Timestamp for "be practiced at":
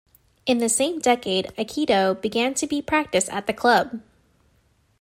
2.65-3.45